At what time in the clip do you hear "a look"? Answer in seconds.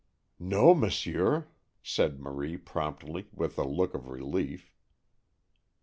3.59-3.93